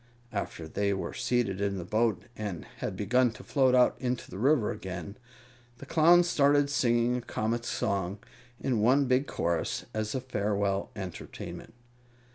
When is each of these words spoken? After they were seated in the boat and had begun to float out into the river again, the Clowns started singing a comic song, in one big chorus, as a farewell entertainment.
After 0.33 0.67
they 0.67 0.95
were 0.95 1.13
seated 1.13 1.61
in 1.61 1.77
the 1.77 1.85
boat 1.85 2.23
and 2.35 2.65
had 2.77 2.95
begun 2.97 3.29
to 3.33 3.43
float 3.43 3.75
out 3.75 3.95
into 3.99 4.31
the 4.31 4.39
river 4.39 4.71
again, 4.71 5.15
the 5.77 5.85
Clowns 5.85 6.27
started 6.27 6.71
singing 6.71 7.17
a 7.17 7.21
comic 7.21 7.63
song, 7.63 8.17
in 8.59 8.81
one 8.81 9.05
big 9.05 9.27
chorus, 9.27 9.85
as 9.93 10.15
a 10.15 10.19
farewell 10.21 10.89
entertainment. 10.95 11.75